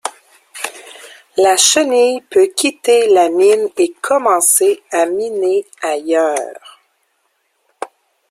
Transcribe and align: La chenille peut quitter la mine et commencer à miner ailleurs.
La 1.37 1.55
chenille 1.57 2.21
peut 2.21 2.47
quitter 2.57 3.07
la 3.09 3.29
mine 3.29 3.69
et 3.77 3.91
commencer 4.01 4.81
à 4.91 5.05
miner 5.05 5.63
ailleurs. 5.83 6.79